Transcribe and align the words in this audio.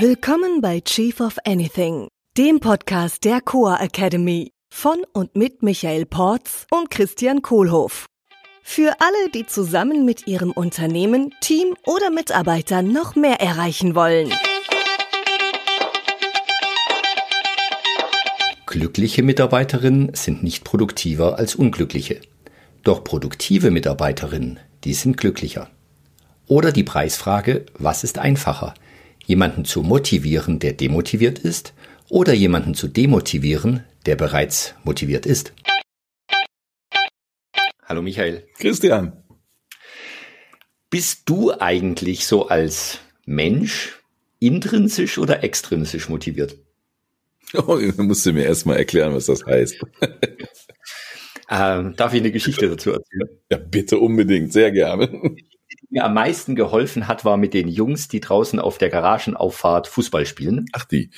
Willkommen 0.00 0.60
bei 0.60 0.80
Chief 0.80 1.20
of 1.20 1.36
Anything, 1.44 2.08
dem 2.36 2.58
Podcast 2.58 3.22
der 3.22 3.40
Coa 3.40 3.76
Academy 3.76 4.50
von 4.68 4.96
und 5.12 5.36
mit 5.36 5.62
Michael 5.62 6.04
Porz 6.04 6.66
und 6.72 6.90
Christian 6.90 7.42
Kohlhoff. 7.42 8.06
Für 8.64 8.96
alle, 8.98 9.30
die 9.32 9.46
zusammen 9.46 10.04
mit 10.04 10.26
ihrem 10.26 10.50
Unternehmen, 10.50 11.32
Team 11.40 11.76
oder 11.86 12.10
Mitarbeitern 12.10 12.92
noch 12.92 13.14
mehr 13.14 13.40
erreichen 13.40 13.94
wollen. 13.94 14.32
Glückliche 18.66 19.22
Mitarbeiterinnen 19.22 20.12
sind 20.14 20.42
nicht 20.42 20.64
produktiver 20.64 21.38
als 21.38 21.54
unglückliche. 21.54 22.20
Doch 22.82 23.04
produktive 23.04 23.70
Mitarbeiterinnen, 23.70 24.58
die 24.82 24.94
sind 24.94 25.18
glücklicher. 25.18 25.70
Oder 26.48 26.72
die 26.72 26.82
Preisfrage, 26.82 27.64
was 27.78 28.02
ist 28.02 28.18
einfacher? 28.18 28.74
Jemanden 29.26 29.64
zu 29.64 29.82
motivieren, 29.82 30.58
der 30.58 30.74
demotiviert 30.74 31.38
ist, 31.38 31.72
oder 32.10 32.34
jemanden 32.34 32.74
zu 32.74 32.88
demotivieren, 32.88 33.84
der 34.04 34.16
bereits 34.16 34.74
motiviert 34.84 35.24
ist? 35.24 35.54
Hallo 37.86 38.02
Michael. 38.02 38.46
Christian. 38.58 39.24
Bist 40.90 41.22
du 41.24 41.52
eigentlich 41.58 42.26
so 42.26 42.48
als 42.48 43.00
Mensch 43.24 44.00
intrinsisch 44.40 45.18
oder 45.18 45.42
extrinsisch 45.42 46.08
motiviert? 46.08 46.56
Oh, 47.56 47.78
musst 47.98 48.26
du 48.26 48.32
mir 48.32 48.44
erstmal 48.44 48.78
erklären, 48.78 49.14
was 49.14 49.26
das 49.26 49.46
heißt. 49.46 49.76
ähm, 51.48 51.94
darf 51.94 52.12
ich 52.12 52.20
eine 52.20 52.32
Geschichte 52.32 52.68
dazu 52.68 52.90
erzählen? 52.90 53.28
Ja, 53.48 53.58
bitte 53.58 54.00
unbedingt, 54.00 54.52
sehr 54.52 54.72
gerne. 54.72 55.36
Mir 55.94 56.04
am 56.04 56.14
meisten 56.14 56.56
geholfen 56.56 57.06
hat, 57.06 57.24
war 57.24 57.36
mit 57.36 57.54
den 57.54 57.68
Jungs, 57.68 58.08
die 58.08 58.18
draußen 58.18 58.58
auf 58.58 58.78
der 58.78 58.88
Garagenauffahrt 58.88 59.86
Fußball 59.86 60.26
spielen. 60.26 60.66
Ach 60.72 60.84
die. 60.84 61.10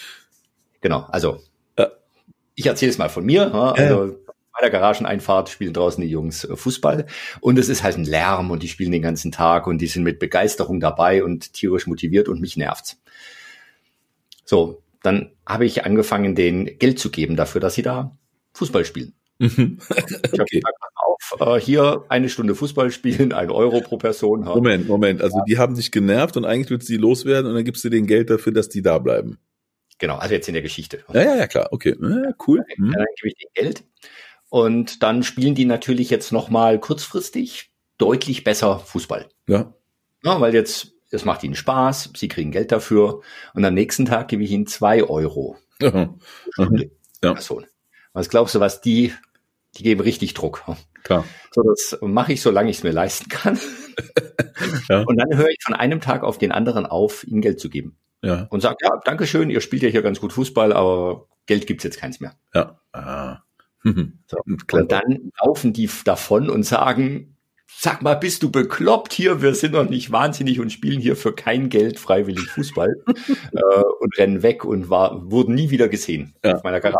Genau, 0.83 1.07
also 1.09 1.41
ja. 1.79 1.89
ich 2.55 2.67
erzähle 2.67 2.91
es 2.91 2.99
mal 2.99 3.09
von 3.09 3.25
mir. 3.25 3.55
Also 3.55 4.05
ja. 4.05 4.13
bei 4.53 4.61
der 4.61 4.69
Garageneinfahrt 4.69 5.49
spielen 5.49 5.73
draußen 5.73 6.03
die 6.03 6.11
Jungs 6.11 6.45
äh, 6.45 6.57
Fußball 6.57 7.07
und 7.41 7.59
es 7.59 7.71
ist 7.71 7.85
halt 7.85 7.97
ein 7.97 8.05
Lärm 8.05 8.51
und 8.51 8.63
die 8.63 8.69
spielen 8.69 8.93
den 8.93 9.01
ganzen 9.01 9.33
Tag 9.33 9.67
und 9.67 9.79
die 9.79 9.87
sind 9.87 10.03
mit 10.03 10.19
Begeisterung 10.19 10.79
dabei 10.79 11.25
und 11.25 11.55
tierisch 11.55 11.87
motiviert 11.87 12.29
und 12.29 12.43
mich 12.43 12.59
nervt's. 12.59 13.01
So, 14.45 14.83
dann 15.03 15.33
habe 15.47 15.65
ich 15.65 15.87
angefangen, 15.87 16.35
denen 16.35 16.79
Geld 16.79 16.99
zu 16.99 17.11
geben 17.11 17.37
dafür, 17.37 17.63
dass 17.63 17.77
sie 17.77 17.83
da 17.83 18.15
Fußball 18.53 18.85
spielen. 18.85 19.15
Mhm. 19.39 19.79
ich 19.89 20.39
habe 20.39 20.45
gesagt, 20.45 20.79
auf, 21.17 21.41
äh, 21.41 21.61
hier 21.61 22.05
eine 22.09 22.28
Stunde 22.28 22.55
Fußball 22.55 22.91
spielen, 22.91 23.33
ein 23.33 23.50
Euro 23.50 23.81
pro 23.81 23.97
Person. 23.97 24.41
Moment, 24.45 24.89
Moment, 24.89 25.22
also 25.22 25.41
die 25.48 25.59
haben 25.59 25.75
dich 25.75 25.91
genervt 25.91 26.36
und 26.36 26.45
eigentlich 26.45 26.70
willst 26.70 26.89
du 26.89 26.92
die 26.92 26.98
loswerden 26.98 27.50
und 27.50 27.55
dann 27.56 27.64
gibst 27.64 27.84
du 27.84 27.89
denen 27.89 28.06
Geld 28.06 28.31
dafür, 28.31 28.53
dass 28.53 28.69
die 28.69 28.83
da 28.83 28.98
bleiben. 28.98 29.39
Genau, 29.98 30.17
also 30.17 30.34
jetzt 30.34 30.48
in 30.48 30.55
der 30.55 30.62
Geschichte. 30.62 31.05
Ja, 31.12 31.22
ja, 31.22 31.37
ja 31.37 31.47
klar, 31.47 31.69
okay, 31.70 31.97
ja, 32.00 32.33
cool. 32.47 32.64
Dann, 32.77 32.92
dann 32.92 33.06
gebe 33.17 33.28
ich 33.28 33.34
denen 33.34 33.53
Geld 33.55 33.84
und 34.50 35.03
dann 35.03 35.22
spielen 35.22 35.55
die 35.55 35.64
natürlich 35.64 36.11
jetzt 36.11 36.33
nochmal 36.33 36.78
kurzfristig 36.78 37.72
deutlich 37.98 38.44
besser 38.44 38.78
Fußball. 38.78 39.28
Ja. 39.48 39.75
ja 40.22 40.41
weil 40.41 40.55
jetzt 40.55 40.92
es 41.11 41.25
macht 41.25 41.44
ihnen 41.44 41.55
Spaß, 41.55 42.11
sie 42.17 42.28
kriegen 42.28 42.50
Geld 42.50 42.72
dafür 42.72 43.20
und 43.55 43.64
am 43.64 43.75
nächsten 43.75 44.06
Tag 44.06 44.28
gebe 44.28 44.42
ich 44.42 44.50
ihnen 44.50 44.67
zwei 44.67 45.03
Euro. 45.03 45.56
Aha. 45.83 46.14
Aha. 46.59 46.70
Ja. 47.22 47.33
Person. 47.33 47.67
Was 48.12 48.28
glaubst 48.28 48.55
du, 48.55 48.61
was 48.61 48.81
die, 48.81 49.12
die 49.77 49.83
geben 49.83 50.00
richtig 50.00 50.34
Druck. 50.34 50.64
Klar. 51.07 51.25
So, 51.53 51.62
das 51.62 51.97
mache 52.03 52.33
ich, 52.33 52.43
solange 52.43 52.69
ich 52.69 52.79
es 52.79 52.83
mir 52.83 52.91
leisten 52.91 53.29
kann. 53.29 53.59
ja. 54.89 55.03
Und 55.03 55.17
dann 55.17 55.39
höre 55.39 55.51
ich 55.51 55.62
von 55.62 55.75
einem 55.75 56.01
Tag 56.01 56.25
auf 56.25 56.37
den 56.37 56.51
anderen 56.51 56.85
auf, 56.85 57.25
ihnen 57.25 57.43
Geld 57.43 57.61
zu 57.61 57.71
geben. 57.71 57.97
Ja. 58.23 58.49
Und 58.51 58.61
sage, 58.61 58.77
ja, 58.83 58.91
danke 59.05 59.25
schön, 59.27 59.49
ihr 59.49 59.61
spielt 59.61 59.83
ja 59.83 59.89
hier 59.89 60.03
ganz 60.03 60.21
gut 60.21 60.33
Fußball, 60.33 60.73
aber 60.73 61.29
Geld 61.47 61.69
gibt's 61.69 61.84
jetzt 61.84 62.01
keins 62.01 62.19
mehr. 62.19 62.34
Ja. 62.55 62.81
Ah. 62.93 63.43
So. 64.27 64.39
Und 64.44 64.91
dann 64.91 65.31
laufen 65.41 65.72
die 65.72 65.89
davon 66.05 66.50
und 66.50 66.65
sagen, 66.65 67.37
sag 67.69 68.03
mal, 68.03 68.15
bist 68.15 68.43
du 68.43 68.50
bekloppt 68.50 69.12
hier? 69.12 69.43
Wir 69.43 69.55
sind 69.55 69.75
noch 69.75 69.88
nicht 69.88 70.11
wahnsinnig 70.11 70.59
und 70.59 70.73
spielen 70.73 71.00
hier 71.00 71.15
für 71.15 71.33
kein 71.33 71.69
Geld 71.69 72.00
freiwillig 72.00 72.49
Fußball 72.49 72.97
äh, 73.53 73.83
und 74.00 74.19
rennen 74.19 74.43
weg 74.43 74.65
und 74.65 74.91
war, 74.91 75.31
wurden 75.31 75.55
nie 75.55 75.71
wieder 75.71 75.88
gesehen 75.88 76.34
ja. 76.44 76.56
auf 76.56 76.65
meiner 76.65 76.81
Garage. 76.81 76.99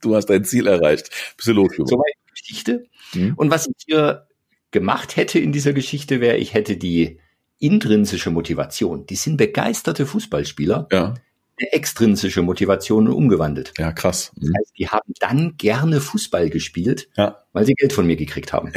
Du 0.00 0.14
hast 0.14 0.26
dein 0.26 0.44
Ziel 0.44 0.68
erreicht. 0.68 1.10
Bist 1.36 1.48
du. 1.48 1.54
Soweit 1.54 2.14
die 2.20 2.23
Geschichte. 2.44 2.86
Mhm. 3.14 3.34
Und 3.36 3.50
was 3.50 3.66
ich 3.66 3.74
hier 3.86 4.26
gemacht 4.70 5.16
hätte 5.16 5.38
in 5.38 5.52
dieser 5.52 5.72
Geschichte 5.72 6.20
wäre, 6.20 6.36
ich 6.36 6.54
hätte 6.54 6.76
die 6.76 7.18
intrinsische 7.58 8.30
Motivation. 8.30 9.06
Die 9.06 9.16
sind 9.16 9.36
begeisterte 9.36 10.06
Fußballspieler. 10.06 10.88
Ja 10.92 11.14
extrinsische 11.56 12.42
Motivation 12.42 13.08
umgewandelt. 13.08 13.72
Ja, 13.78 13.92
krass. 13.92 14.32
Mhm. 14.36 14.40
Das 14.40 14.50
heißt, 14.58 14.78
die 14.78 14.88
haben 14.88 15.12
dann 15.20 15.56
gerne 15.56 16.00
Fußball 16.00 16.50
gespielt, 16.50 17.08
ja. 17.16 17.44
weil 17.52 17.64
sie 17.64 17.74
Geld 17.74 17.92
von 17.92 18.06
mir 18.06 18.16
gekriegt 18.16 18.52
haben. 18.52 18.72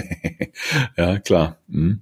ja, 0.97 1.19
klar. 1.19 1.57
Mhm. 1.67 2.01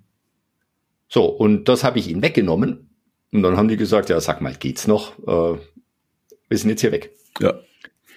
So, 1.08 1.26
und 1.26 1.70
das 1.70 1.84
habe 1.84 2.00
ich 2.00 2.09
ihnen 2.09 2.22
weggenommen. 2.22 2.90
Und 3.32 3.44
dann 3.44 3.58
haben 3.58 3.68
die 3.68 3.78
gesagt, 3.78 4.09
ja, 4.09 4.20
sag 4.20 4.42
mal, 4.42 4.56
geht's 4.56 4.88
noch? 4.88 5.18
Äh, 5.20 5.59
wir 6.50 6.58
sind 6.58 6.70
jetzt 6.70 6.82
hier 6.82 6.92
weg. 6.92 7.12
Ja. 7.40 7.59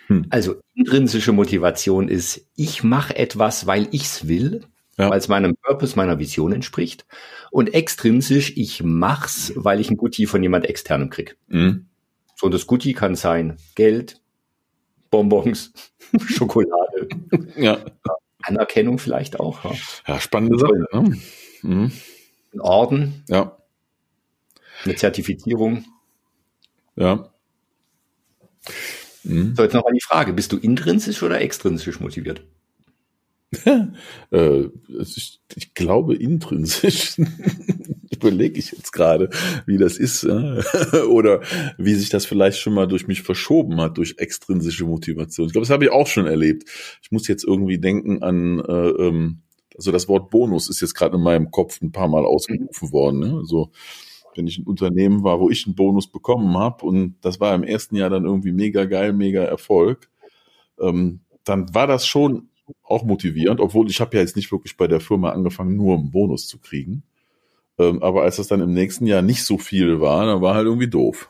Hm. 0.08 0.26
Also 0.30 0.56
intrinsische 0.74 1.32
Motivation 1.32 2.08
ist, 2.08 2.46
ich 2.56 2.82
mache 2.82 3.16
etwas, 3.16 3.66
weil 3.66 3.88
ich's 3.92 4.26
will, 4.26 4.64
ja. 4.96 5.10
weil 5.10 5.18
es 5.18 5.28
meinem 5.28 5.54
Purpose, 5.56 5.96
meiner 5.96 6.18
Vision 6.18 6.52
entspricht. 6.52 7.06
Und 7.50 7.72
extrinsisch, 7.74 8.56
ich 8.56 8.82
mach's, 8.82 9.52
weil 9.54 9.80
ich 9.80 9.90
ein 9.90 9.96
Goodie 9.96 10.26
von 10.26 10.42
jemand 10.42 10.66
externem 10.66 11.10
krieg. 11.10 11.36
Mhm. 11.48 11.86
So, 12.34 12.46
und 12.46 12.54
das 12.54 12.66
Goodie 12.66 12.94
kann 12.94 13.14
sein 13.14 13.56
Geld, 13.74 14.20
Bonbons, 15.10 15.72
Schokolade. 16.26 17.08
ja. 17.56 17.78
Anerkennung 18.42 18.98
vielleicht 18.98 19.40
auch. 19.40 19.64
Ja, 19.64 19.72
ja 20.06 20.20
spannende 20.20 20.58
Sache. 20.58 20.86
Ne? 20.92 21.18
Mhm. 21.62 21.92
Ein 22.54 22.60
Orden. 22.60 23.24
Ja. 23.28 23.58
Eine 24.84 24.94
Zertifizierung. 24.94 25.84
Ja. 26.96 27.30
Mhm. 29.28 29.54
So, 29.56 29.62
jetzt 29.62 29.74
noch 29.74 29.84
mal 29.84 29.92
die 29.92 30.04
Frage, 30.04 30.32
bist 30.32 30.52
du 30.52 30.56
intrinsisch 30.56 31.22
oder 31.22 31.40
extrinsisch 31.40 32.00
motiviert? 32.00 32.42
äh, 34.30 34.64
ich, 35.00 35.40
ich, 35.54 35.74
glaube 35.74 36.14
intrinsisch. 36.14 37.18
Überlege 38.14 38.58
ich 38.58 38.72
jetzt 38.72 38.92
gerade, 38.92 39.30
wie 39.64 39.78
das 39.78 39.96
ist. 39.96 40.24
Äh? 40.24 40.62
Oder 41.08 41.40
wie 41.78 41.94
sich 41.94 42.10
das 42.10 42.26
vielleicht 42.26 42.58
schon 42.58 42.74
mal 42.74 42.88
durch 42.88 43.06
mich 43.06 43.22
verschoben 43.22 43.80
hat, 43.80 43.96
durch 43.96 44.16
extrinsische 44.18 44.84
Motivation. 44.84 45.46
Ich 45.46 45.52
glaube, 45.52 45.64
das 45.64 45.72
habe 45.72 45.84
ich 45.84 45.92
auch 45.92 46.06
schon 46.06 46.26
erlebt. 46.26 46.68
Ich 47.00 47.10
muss 47.10 47.28
jetzt 47.28 47.44
irgendwie 47.44 47.78
denken 47.78 48.22
an, 48.22 48.58
äh, 48.60 48.88
ähm, 48.88 49.42
also 49.76 49.92
das 49.92 50.08
Wort 50.08 50.30
Bonus 50.30 50.68
ist 50.68 50.80
jetzt 50.80 50.94
gerade 50.94 51.16
in 51.16 51.22
meinem 51.22 51.50
Kopf 51.50 51.80
ein 51.80 51.92
paar 51.92 52.08
Mal 52.08 52.26
ausgerufen 52.26 52.92
worden. 52.92 53.20
Ne? 53.20 53.34
Also 53.38 53.70
wenn 54.34 54.46
ich 54.46 54.58
ein 54.58 54.66
Unternehmen 54.66 55.24
war, 55.24 55.40
wo 55.40 55.50
ich 55.50 55.66
einen 55.66 55.74
Bonus 55.74 56.06
bekommen 56.06 56.56
habe 56.56 56.84
und 56.86 57.16
das 57.22 57.40
war 57.40 57.54
im 57.54 57.64
ersten 57.64 57.96
Jahr 57.96 58.10
dann 58.10 58.24
irgendwie 58.24 58.52
mega 58.52 58.84
geil, 58.84 59.12
mega 59.12 59.42
Erfolg, 59.42 60.08
ähm, 60.80 61.20
dann 61.44 61.74
war 61.74 61.86
das 61.86 62.06
schon 62.06 62.48
auch 62.82 63.04
motivierend, 63.04 63.60
obwohl 63.60 63.88
ich 63.88 64.00
habe 64.00 64.16
ja 64.16 64.22
jetzt 64.22 64.36
nicht 64.36 64.52
wirklich 64.52 64.76
bei 64.76 64.86
der 64.86 65.00
Firma 65.00 65.30
angefangen, 65.30 65.76
nur 65.76 65.96
einen 65.96 66.10
Bonus 66.10 66.46
zu 66.46 66.58
kriegen. 66.58 67.02
Ähm, 67.78 68.02
aber 68.02 68.22
als 68.22 68.36
das 68.36 68.48
dann 68.48 68.60
im 68.60 68.72
nächsten 68.72 69.06
Jahr 69.06 69.22
nicht 69.22 69.44
so 69.44 69.56
viel 69.58 70.00
war, 70.00 70.26
dann 70.26 70.42
war 70.42 70.54
halt 70.54 70.66
irgendwie 70.66 70.88
doof. 70.88 71.28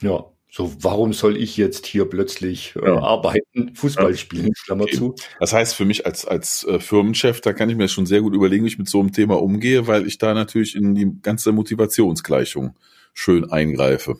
Ja, 0.00 0.24
so 0.50 0.74
warum 0.80 1.12
soll 1.12 1.36
ich 1.36 1.56
jetzt 1.56 1.86
hier 1.86 2.04
plötzlich 2.06 2.74
äh, 2.76 2.86
ja. 2.86 2.98
arbeiten, 3.00 3.74
Fußball 3.74 4.16
spielen, 4.16 4.52
Klammer 4.64 4.84
okay. 4.84 4.96
zu. 4.96 5.14
Das 5.38 5.52
heißt 5.52 5.74
für 5.74 5.84
mich 5.84 6.06
als, 6.06 6.24
als 6.24 6.64
äh, 6.64 6.80
Firmenchef, 6.80 7.40
da 7.40 7.52
kann 7.52 7.70
ich 7.70 7.76
mir 7.76 7.88
schon 7.88 8.06
sehr 8.06 8.20
gut 8.20 8.34
überlegen, 8.34 8.64
wie 8.64 8.68
ich 8.68 8.78
mit 8.78 8.88
so 8.88 9.00
einem 9.00 9.12
Thema 9.12 9.40
umgehe, 9.40 9.86
weil 9.86 10.06
ich 10.06 10.18
da 10.18 10.34
natürlich 10.34 10.74
in 10.74 10.94
die 10.94 11.10
ganze 11.22 11.52
Motivationsgleichung 11.52 12.76
schön 13.14 13.50
eingreife. 13.50 14.16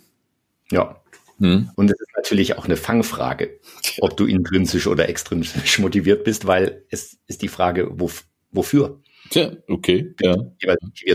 Ja, 0.70 1.00
hm. 1.40 1.70
Und 1.75 1.90
es 1.90 1.99
ist 1.99 2.10
natürlich 2.14 2.56
auch 2.56 2.66
eine 2.66 2.76
Fangfrage, 2.76 3.58
ob 4.00 4.16
du 4.16 4.26
intrinsisch 4.26 4.87
oder 4.87 5.08
extrinsisch 5.08 5.78
motiviert 5.78 6.22
bist, 6.22 6.46
weil 6.46 6.84
es 6.90 7.19
ist 7.26 7.43
die 7.43 7.49
Frage, 7.49 7.88
wo, 7.93 8.10
wofür. 8.52 9.00
Tja, 9.31 9.52
okay, 9.69 10.14
ja. 10.20 10.37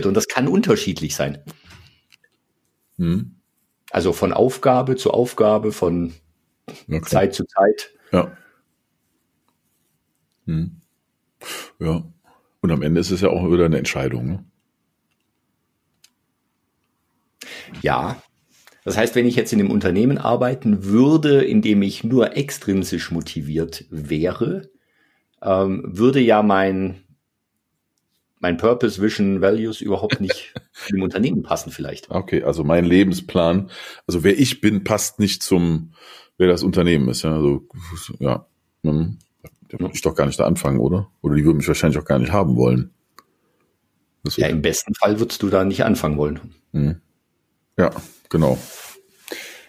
Und 0.04 0.14
das 0.14 0.26
kann 0.26 0.48
unterschiedlich 0.48 1.14
sein. 1.14 1.38
Hm. 2.98 3.35
Also 3.90 4.12
von 4.12 4.32
Aufgabe 4.32 4.96
zu 4.96 5.10
Aufgabe, 5.10 5.72
von 5.72 6.14
okay. 6.88 7.02
Zeit 7.02 7.34
zu 7.34 7.44
Zeit. 7.44 7.90
Ja. 8.12 8.36
Hm. 10.46 10.80
Ja. 11.78 12.04
Und 12.60 12.72
am 12.72 12.82
Ende 12.82 13.00
ist 13.00 13.10
es 13.10 13.20
ja 13.20 13.28
auch 13.28 13.50
wieder 13.50 13.66
eine 13.66 13.78
Entscheidung. 13.78 14.26
Ne? 14.26 14.44
Ja, 17.82 18.20
das 18.84 18.96
heißt, 18.96 19.14
wenn 19.16 19.26
ich 19.26 19.34
jetzt 19.34 19.52
in 19.52 19.58
einem 19.60 19.72
Unternehmen 19.72 20.16
arbeiten 20.16 20.84
würde, 20.84 21.42
in 21.42 21.60
dem 21.60 21.82
ich 21.82 22.04
nur 22.04 22.36
extrinsisch 22.36 23.10
motiviert 23.10 23.84
wäre, 23.90 24.70
ähm, 25.42 25.82
würde 25.86 26.20
ja 26.20 26.42
mein, 26.42 27.02
mein 28.38 28.56
Purpose, 28.56 29.02
Vision, 29.02 29.40
Values 29.40 29.80
überhaupt 29.80 30.20
nicht 30.20 30.54
dem 30.92 31.02
Unternehmen 31.02 31.42
passen 31.42 31.70
vielleicht. 31.70 32.10
Okay, 32.10 32.42
also 32.42 32.64
mein 32.64 32.84
Lebensplan, 32.84 33.70
also 34.06 34.24
wer 34.24 34.38
ich 34.38 34.60
bin, 34.60 34.84
passt 34.84 35.18
nicht 35.18 35.42
zum, 35.42 35.92
wer 36.38 36.48
das 36.48 36.62
Unternehmen 36.62 37.08
ist. 37.08 37.22
Ja, 37.22 37.34
also 37.34 37.66
ja, 38.18 38.46
hm, 38.82 39.18
da 39.68 39.80
würde 39.80 39.94
ich 39.94 40.02
doch 40.02 40.14
gar 40.14 40.26
nicht 40.26 40.38
da 40.38 40.46
anfangen, 40.46 40.78
oder? 40.78 41.10
Oder 41.22 41.34
die 41.34 41.44
würden 41.44 41.58
mich 41.58 41.68
wahrscheinlich 41.68 41.98
auch 41.98 42.04
gar 42.04 42.18
nicht 42.18 42.32
haben 42.32 42.56
wollen. 42.56 42.90
ja, 44.36 44.48
im 44.48 44.62
besten 44.62 44.94
Fall 44.94 45.18
würdest 45.18 45.42
du 45.42 45.48
da 45.48 45.64
nicht 45.64 45.84
anfangen 45.84 46.16
wollen. 46.16 46.40
Hm. 46.72 47.00
Ja, 47.78 47.90
genau. 48.28 48.58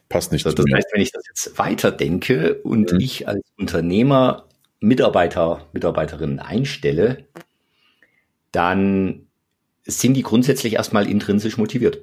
Passt 0.10 0.32
nicht. 0.32 0.46
Also 0.46 0.56
das 0.56 0.66
heißt, 0.74 0.88
wenn 0.94 1.02
ich 1.02 1.12
das 1.12 1.24
jetzt 1.28 1.58
weiterdenke 1.60 2.56
und 2.64 2.94
mhm. 2.94 3.00
ich 3.00 3.28
als 3.28 3.42
Unternehmer 3.58 4.48
Mitarbeiter, 4.80 5.68
Mitarbeiterinnen 5.74 6.40
einstelle, 6.40 7.26
dann 8.52 9.27
sind 9.88 10.14
die 10.14 10.24
grundsätzlich 10.24 10.74
erstmal 10.74 11.10
intrinsisch 11.10 11.58
motiviert. 11.58 12.02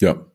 Ja. 0.00 0.26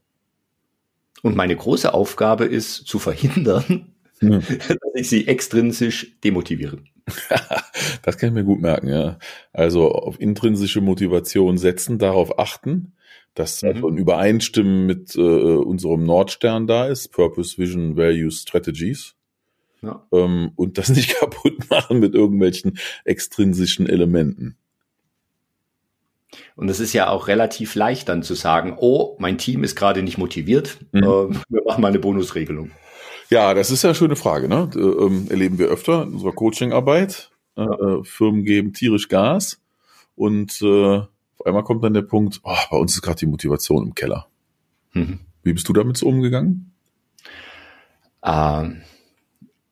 Und 1.22 1.36
meine 1.36 1.56
große 1.56 1.94
Aufgabe 1.94 2.46
ist 2.46 2.86
zu 2.86 3.00
verhindern, 3.00 3.94
ja. 4.22 4.40
dass 4.40 4.94
ich 4.96 5.10
sie 5.10 5.28
extrinsisch 5.28 6.20
demotiviere. 6.24 6.80
das 8.04 8.18
kann 8.18 8.30
ich 8.30 8.36
mir 8.36 8.44
gut 8.44 8.62
merken, 8.62 8.88
ja. 8.88 9.20
Also 9.52 9.92
auf 9.92 10.20
intrinsische 10.20 10.82
Motivation 10.82 11.58
setzen, 11.58 11.98
darauf 11.98 12.40
achten, 12.40 12.94
dass 13.34 13.62
mhm. 13.62 13.70
also 13.70 13.88
ein 13.88 13.98
Übereinstimmen 13.98 14.86
mit 14.86 15.16
äh, 15.16 15.22
unserem 15.22 16.04
Nordstern 16.04 16.68
da 16.68 16.88
ist, 16.88 17.10
Purpose, 17.10 17.58
Vision, 17.58 17.98
Values, 17.98 18.42
Strategies. 18.42 19.16
Ja. 19.82 20.06
Ähm, 20.14 20.52
und 20.56 20.78
das 20.78 20.90
nicht 20.90 21.16
kaputt 21.20 21.70
machen 21.70 22.00
mit 22.00 22.16
irgendwelchen 22.16 22.78
extrinsischen 23.06 23.88
Elementen. 23.88 24.58
Und 26.56 26.70
es 26.70 26.80
ist 26.80 26.94
ja 26.94 27.10
auch 27.10 27.28
relativ 27.28 27.76
leicht 27.76 28.10
dann 28.10 28.24
zu 28.24 28.34
sagen, 28.36 28.76
oh, 28.80 29.16
mein 29.20 29.38
Team 29.38 29.64
ist 29.64 29.76
gerade 29.76 30.04
nicht 30.04 30.18
motiviert, 30.18 30.78
mhm. 30.92 31.04
äh, 31.04 31.06
wir 31.50 31.64
machen 31.66 31.82
mal 31.82 31.90
eine 31.90 32.00
Bonusregelung. 32.00 32.72
Ja, 33.30 33.54
das 33.54 33.72
ist 33.72 33.84
ja 33.84 33.90
eine 33.90 33.96
schöne 33.96 34.16
Frage. 34.16 34.48
Ne? 34.48 34.70
Ähm, 34.76 35.28
erleben 35.30 35.58
wir 35.58 35.68
öfter 35.68 36.04
in 36.04 36.14
unserer 36.14 36.34
Coachingarbeit. 36.34 37.32
Äh, 37.56 37.62
äh, 37.62 38.04
Firmen 38.04 38.44
geben 38.44 38.74
tierisch 38.74 39.10
Gas 39.10 39.62
und 40.16 40.60
äh, 40.62 40.98
auf 40.98 41.46
einmal 41.46 41.64
kommt 41.64 41.84
dann 41.84 41.94
der 41.94 42.02
Punkt, 42.02 42.42
oh, 42.44 42.56
bei 42.72 42.78
uns 42.78 42.96
ist 42.96 43.02
gerade 43.02 43.20
die 43.20 43.26
Motivation 43.26 43.88
im 43.88 43.96
Keller. 43.96 44.28
Mhm. 44.94 45.20
Wie 45.44 45.54
bist 45.54 45.68
du 45.68 45.74
damit 45.74 45.98
so 45.98 46.08
umgegangen? 46.08 46.74
Ähm, 48.24 48.82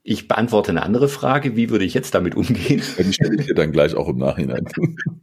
ich 0.03 0.27
beantworte 0.27 0.71
eine 0.71 0.83
andere 0.83 1.07
Frage. 1.07 1.55
Wie 1.55 1.69
würde 1.69 1.85
ich 1.85 1.93
jetzt 1.93 2.13
damit 2.13 2.35
umgehen? 2.35 2.81
Die 2.97 3.13
stelle 3.13 3.39
ich 3.39 3.45
dir 3.47 3.55
dann 3.55 3.71
gleich 3.71 3.95
auch 3.95 4.07
im 4.09 4.17
Nachhinein. 4.17 4.65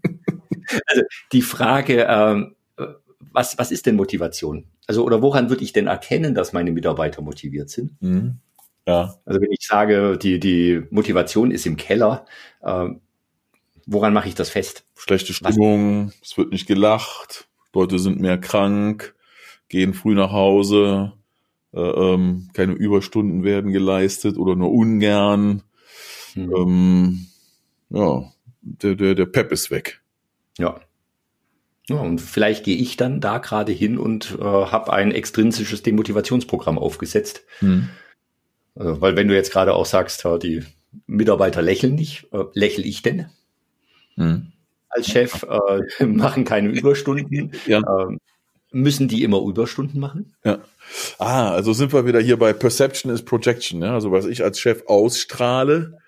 Also 0.86 1.02
die 1.32 1.42
Frage, 1.42 2.06
ähm, 2.08 2.54
was, 3.32 3.58
was 3.58 3.70
ist 3.70 3.86
denn 3.86 3.96
Motivation? 3.96 4.66
Also, 4.86 5.04
oder 5.04 5.22
woran 5.22 5.50
würde 5.50 5.62
ich 5.62 5.72
denn 5.72 5.86
erkennen, 5.86 6.34
dass 6.34 6.52
meine 6.52 6.72
Mitarbeiter 6.72 7.22
motiviert 7.22 7.70
sind? 7.70 8.00
Mhm. 8.00 8.38
Ja. 8.86 9.16
Also 9.24 9.40
wenn 9.40 9.52
ich 9.52 9.66
sage, 9.66 10.16
die, 10.16 10.40
die 10.40 10.82
Motivation 10.90 11.50
ist 11.50 11.66
im 11.66 11.76
Keller, 11.76 12.24
ähm, 12.64 13.00
woran 13.86 14.14
mache 14.14 14.28
ich 14.28 14.34
das 14.34 14.48
fest? 14.48 14.84
Schlechte 14.96 15.34
Stimmung, 15.34 16.08
was? 16.08 16.14
es 16.22 16.38
wird 16.38 16.52
nicht 16.52 16.66
gelacht, 16.66 17.48
Leute 17.74 17.98
sind 17.98 18.18
mehr 18.18 18.38
krank, 18.38 19.14
gehen 19.68 19.92
früh 19.92 20.14
nach 20.14 20.32
Hause, 20.32 21.12
äh, 21.74 21.80
ähm, 21.80 22.48
keine 22.54 22.72
Überstunden 22.72 23.44
werden 23.44 23.72
geleistet 23.72 24.38
oder 24.38 24.56
nur 24.56 24.72
ungern. 24.72 25.62
Hm. 26.32 26.54
Ähm, 26.56 27.26
ja, 27.90 28.32
der, 28.62 28.94
der, 28.94 29.14
der 29.14 29.26
Pep 29.26 29.52
ist 29.52 29.70
weg. 29.70 30.00
Ja. 30.58 30.80
Ja, 31.88 31.96
und 31.96 32.20
vielleicht 32.20 32.64
gehe 32.64 32.76
ich 32.76 32.96
dann 32.96 33.20
da 33.20 33.38
gerade 33.38 33.72
hin 33.72 33.96
und 33.98 34.36
äh, 34.38 34.44
habe 34.44 34.92
ein 34.92 35.10
extrinsisches 35.10 35.82
Demotivationsprogramm 35.82 36.78
aufgesetzt. 36.78 37.44
Hm. 37.60 37.88
Also, 38.74 39.00
weil 39.00 39.16
wenn 39.16 39.28
du 39.28 39.34
jetzt 39.34 39.52
gerade 39.52 39.74
auch 39.74 39.86
sagst, 39.86 40.22
die 40.42 40.64
Mitarbeiter 41.06 41.62
lächeln 41.62 41.94
nicht, 41.94 42.28
äh, 42.32 42.44
lächle 42.52 42.84
ich 42.84 43.00
denn? 43.00 43.30
Hm. 44.16 44.52
Als 44.90 45.06
Chef 45.06 45.44
äh, 45.44 46.04
machen 46.04 46.44
keine 46.44 46.68
Überstunden. 46.68 47.52
Ja. 47.66 47.78
Äh, 47.78 48.16
müssen 48.70 49.08
die 49.08 49.22
immer 49.22 49.40
Überstunden 49.40 49.98
machen? 49.98 50.34
Ja. 50.44 50.58
Ah, 51.18 51.50
also 51.52 51.72
sind 51.72 51.92
wir 51.92 52.04
wieder 52.06 52.20
hier 52.20 52.38
bei 52.38 52.52
Perception 52.52 53.12
is 53.12 53.24
Projection. 53.24 53.82
Ja? 53.82 53.94
Also 53.94 54.12
was 54.12 54.26
ich 54.26 54.44
als 54.44 54.60
Chef 54.60 54.82
ausstrahle, 54.86 55.98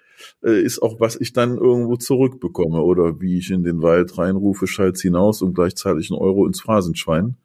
äh, 0.42 0.60
ist 0.62 0.80
auch, 0.82 1.00
was 1.00 1.16
ich 1.20 1.32
dann 1.32 1.56
irgendwo 1.56 1.96
zurückbekomme. 1.96 2.80
Oder 2.80 3.20
wie 3.20 3.38
ich 3.38 3.50
in 3.50 3.62
den 3.62 3.82
Wald 3.82 4.16
reinrufe, 4.18 4.66
schalt's 4.66 5.02
hinaus 5.02 5.42
und 5.42 5.54
gleichzeitig 5.54 6.10
einen 6.10 6.20
Euro 6.20 6.46
ins 6.46 6.60
Phrasenschwein. 6.60 7.36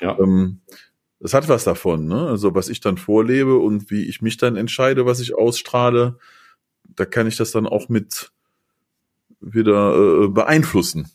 Ja. 0.00 0.18
Ähm, 0.18 0.60
das 1.20 1.34
hat 1.34 1.48
was 1.48 1.62
davon, 1.62 2.08
ne? 2.08 2.26
Also 2.26 2.54
was 2.54 2.68
ich 2.68 2.80
dann 2.80 2.96
vorlebe 2.96 3.56
und 3.56 3.90
wie 3.90 4.08
ich 4.08 4.22
mich 4.22 4.38
dann 4.38 4.56
entscheide, 4.56 5.06
was 5.06 5.20
ich 5.20 5.36
ausstrahle, 5.36 6.18
da 6.96 7.04
kann 7.04 7.28
ich 7.28 7.36
das 7.36 7.52
dann 7.52 7.66
auch 7.66 7.88
mit 7.88 8.32
wieder 9.40 10.24
äh, 10.24 10.28
beeinflussen. 10.28 11.10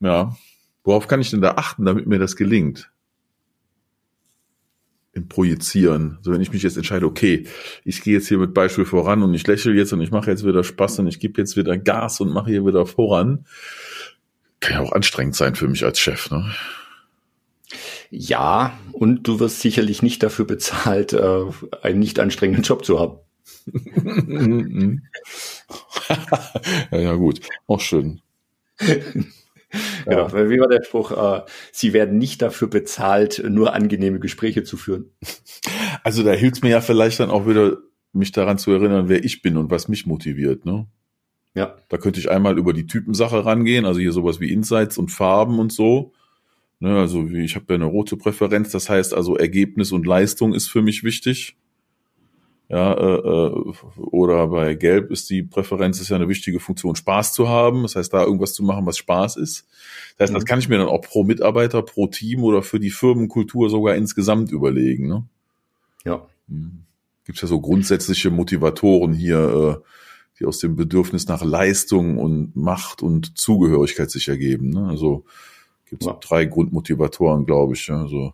Ja. 0.00 0.36
Worauf 0.84 1.08
kann 1.08 1.20
ich 1.20 1.30
denn 1.30 1.40
da 1.40 1.52
achten, 1.52 1.84
damit 1.84 2.06
mir 2.06 2.18
das 2.18 2.36
gelingt? 2.36 2.90
Im 5.20 5.28
Projizieren. 5.28 6.16
Also 6.18 6.32
wenn 6.32 6.40
ich 6.40 6.52
mich 6.52 6.62
jetzt 6.62 6.76
entscheide, 6.76 7.06
okay, 7.06 7.46
ich 7.84 8.02
gehe 8.02 8.14
jetzt 8.14 8.28
hier 8.28 8.38
mit 8.38 8.54
Beispiel 8.54 8.84
voran 8.86 9.22
und 9.22 9.34
ich 9.34 9.46
lächle 9.46 9.74
jetzt 9.74 9.92
und 9.92 10.00
ich 10.00 10.10
mache 10.10 10.30
jetzt 10.30 10.46
wieder 10.46 10.64
Spaß 10.64 11.00
und 11.00 11.08
ich 11.08 11.20
gebe 11.20 11.40
jetzt 11.40 11.56
wieder 11.56 11.76
Gas 11.76 12.20
und 12.20 12.32
mache 12.32 12.50
hier 12.50 12.64
wieder 12.64 12.86
voran, 12.86 13.44
kann 14.60 14.74
ja 14.74 14.80
auch 14.80 14.92
anstrengend 14.92 15.36
sein 15.36 15.54
für 15.54 15.68
mich 15.68 15.84
als 15.84 15.98
Chef, 15.98 16.30
ne? 16.30 16.50
Ja, 18.10 18.78
und 18.92 19.28
du 19.28 19.38
wirst 19.40 19.60
sicherlich 19.60 20.02
nicht 20.02 20.22
dafür 20.22 20.44
bezahlt, 20.44 21.12
äh, 21.12 21.44
einen 21.82 22.00
nicht 22.00 22.18
anstrengenden 22.18 22.64
Job 22.64 22.84
zu 22.84 22.98
haben. 22.98 23.18
ja, 26.90 26.98
ja, 26.98 27.14
gut. 27.14 27.40
Auch 27.66 27.80
schön. 27.80 28.20
Genau, 30.04 30.28
ja. 30.28 30.50
wie 30.50 30.58
war 30.58 30.68
der 30.68 30.82
Spruch? 30.82 31.12
Äh, 31.12 31.42
Sie 31.72 31.92
werden 31.92 32.18
nicht 32.18 32.42
dafür 32.42 32.68
bezahlt, 32.68 33.44
nur 33.48 33.74
angenehme 33.74 34.18
Gespräche 34.18 34.64
zu 34.64 34.76
führen. 34.76 35.10
Also 36.02 36.22
da 36.22 36.32
hilft 36.32 36.62
mir 36.62 36.70
ja 36.70 36.80
vielleicht 36.80 37.20
dann 37.20 37.28
auch 37.28 37.46
wieder, 37.46 37.76
mich 38.14 38.32
daran 38.32 38.56
zu 38.56 38.70
erinnern, 38.70 39.10
wer 39.10 39.22
ich 39.22 39.42
bin 39.42 39.58
und 39.58 39.70
was 39.70 39.86
mich 39.86 40.06
motiviert, 40.06 40.64
ne? 40.64 40.86
Ja. 41.54 41.76
Da 41.90 41.98
könnte 41.98 42.20
ich 42.20 42.30
einmal 42.30 42.56
über 42.56 42.72
die 42.72 42.86
Typensache 42.86 43.44
rangehen, 43.44 43.84
also 43.84 44.00
hier 44.00 44.12
sowas 44.12 44.40
wie 44.40 44.50
Insights 44.50 44.96
und 44.96 45.10
Farben 45.10 45.58
und 45.58 45.72
so. 45.72 46.12
Ne, 46.78 46.98
also 46.98 47.30
wie 47.30 47.44
ich 47.44 47.56
habe 47.56 47.66
ja 47.68 47.74
eine 47.74 47.84
rote 47.84 48.16
Präferenz, 48.16 48.70
das 48.70 48.88
heißt 48.88 49.12
also 49.12 49.36
Ergebnis 49.36 49.92
und 49.92 50.06
Leistung 50.06 50.54
ist 50.54 50.68
für 50.68 50.80
mich 50.80 51.04
wichtig. 51.04 51.58
Ja, 52.70 52.92
äh, 52.92 53.16
äh, 53.16 53.74
oder 53.96 54.46
bei 54.46 54.74
Gelb 54.74 55.10
ist 55.10 55.28
die 55.28 55.42
Präferenz 55.42 56.00
ist 56.00 56.08
ja 56.08 56.14
eine 56.14 56.28
wichtige 56.28 56.60
Funktion, 56.60 56.94
Spaß 56.94 57.32
zu 57.32 57.48
haben. 57.48 57.82
Das 57.82 57.96
heißt, 57.96 58.14
da 58.14 58.22
irgendwas 58.22 58.52
zu 58.52 58.62
machen, 58.62 58.86
was 58.86 58.96
Spaß 58.96 59.38
ist. 59.38 59.66
Das 60.16 60.26
heißt, 60.26 60.32
mhm. 60.32 60.34
das 60.36 60.44
kann 60.44 60.60
ich 60.60 60.68
mir 60.68 60.78
dann 60.78 60.86
auch 60.86 61.00
pro 61.00 61.24
Mitarbeiter, 61.24 61.82
pro 61.82 62.06
Team 62.06 62.44
oder 62.44 62.62
für 62.62 62.78
die 62.78 62.90
Firmenkultur 62.90 63.70
sogar 63.70 63.96
insgesamt 63.96 64.52
überlegen. 64.52 65.08
Ne? 65.08 65.24
Ja. 66.04 66.24
Mhm. 66.46 66.84
Gibt 67.24 67.42
ja 67.42 67.48
so 67.48 67.60
grundsätzliche 67.60 68.30
Motivatoren 68.30 69.14
hier, 69.14 69.82
äh, 69.82 69.88
die 70.38 70.44
aus 70.44 70.60
dem 70.60 70.76
Bedürfnis 70.76 71.26
nach 71.26 71.44
Leistung 71.44 72.18
und 72.18 72.54
Macht 72.54 73.02
und 73.02 73.36
Zugehörigkeit 73.36 74.12
sich 74.12 74.28
ergeben. 74.28 74.70
Ne? 74.70 74.86
Also 74.86 75.24
gibt 75.86 76.02
es 76.02 76.06
ja. 76.06 76.16
drei 76.20 76.44
Grundmotivatoren, 76.44 77.46
glaube 77.46 77.74
ich. 77.74 77.90
Also 77.90 78.32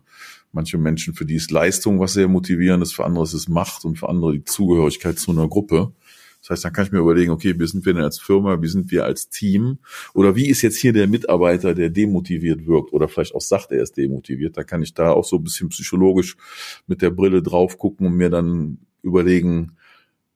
manche 0.51 0.77
Menschen, 0.77 1.13
für 1.13 1.25
die 1.25 1.35
ist 1.35 1.51
Leistung 1.51 1.99
was 1.99 2.13
sehr 2.13 2.27
motivierendes, 2.27 2.93
für 2.93 3.05
andere 3.05 3.23
ist 3.23 3.33
es 3.33 3.47
Macht 3.47 3.85
und 3.85 3.97
für 3.97 4.09
andere 4.09 4.33
die 4.33 4.43
Zugehörigkeit 4.43 5.19
zu 5.19 5.31
einer 5.31 5.47
Gruppe. 5.47 5.93
Das 6.41 6.51
heißt, 6.51 6.65
dann 6.65 6.73
kann 6.73 6.85
ich 6.85 6.91
mir 6.91 6.99
überlegen, 6.99 7.31
okay, 7.31 7.59
wie 7.59 7.67
sind 7.67 7.85
wir 7.85 7.93
denn 7.93 8.03
als 8.03 8.19
Firma, 8.19 8.61
wie 8.61 8.67
sind 8.67 8.91
wir 8.91 9.03
als 9.03 9.29
Team 9.29 9.79
oder 10.13 10.35
wie 10.35 10.47
ist 10.47 10.61
jetzt 10.61 10.77
hier 10.77 10.93
der 10.93 11.07
Mitarbeiter, 11.07 11.73
der 11.73 11.89
demotiviert 11.89 12.65
wirkt 12.65 12.93
oder 12.93 13.07
vielleicht 13.07 13.35
auch 13.35 13.41
sagt, 13.41 13.71
er 13.71 13.83
ist 13.83 13.97
demotiviert. 13.97 14.55
Da 14.55 14.63
kann 14.63 14.81
ich 14.81 14.93
da 14.93 15.11
auch 15.11 15.25
so 15.25 15.37
ein 15.37 15.43
bisschen 15.43 15.69
psychologisch 15.69 16.37
mit 16.85 17.01
der 17.01 17.09
Brille 17.09 17.41
drauf 17.41 17.77
gucken 17.77 18.07
und 18.07 18.15
mir 18.15 18.29
dann 18.29 18.79
überlegen, 19.01 19.73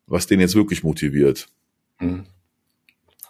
was 0.08 0.27
den 0.27 0.39
jetzt 0.39 0.56
wirklich 0.56 0.84
motiviert. 0.84 1.48
Mhm. 2.00 2.25